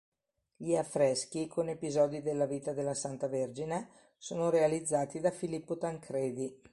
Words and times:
Gli 0.57 0.75
affreschi, 0.75 1.45
con 1.45 1.69
episodi 1.69 2.23
della 2.23 2.47
vita 2.47 2.73
della 2.73 2.95
"Santa 2.95 3.27
Vergine", 3.27 3.87
sono 4.17 4.49
realizzati 4.49 5.19
da 5.19 5.29
Filippo 5.29 5.77
Tancredi. 5.77 6.59